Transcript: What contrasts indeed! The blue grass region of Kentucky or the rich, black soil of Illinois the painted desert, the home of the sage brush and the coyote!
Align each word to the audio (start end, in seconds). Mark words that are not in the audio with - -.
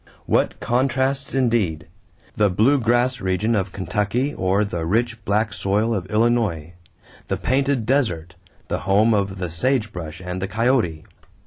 What 0.25 0.59
contrasts 0.59 1.35
indeed! 1.35 1.85
The 2.35 2.49
blue 2.49 2.79
grass 2.79 3.21
region 3.21 3.53
of 3.53 3.71
Kentucky 3.71 4.33
or 4.33 4.65
the 4.65 4.83
rich, 4.83 5.23
black 5.25 5.53
soil 5.53 5.93
of 5.93 6.07
Illinois 6.07 6.73
the 7.27 7.37
painted 7.37 7.85
desert, 7.85 8.33
the 8.67 8.79
home 8.79 9.13
of 9.13 9.37
the 9.37 9.51
sage 9.51 9.93
brush 9.93 10.19
and 10.19 10.41
the 10.41 10.47
coyote! 10.47 11.05